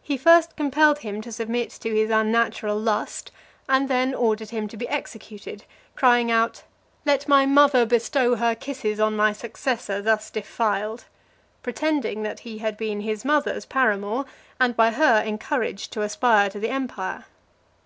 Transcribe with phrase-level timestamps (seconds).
[0.00, 3.30] He first compelled him to submit to his unnatural lust,
[3.68, 6.62] and then ordered him to be executed, crying out,
[7.04, 11.04] "Let my mother bestow her kisses on my successor thus defiled;"
[11.62, 14.24] pretending that he had been his mothers paramour,
[14.58, 17.26] and by her encouraged to aspire to the empire.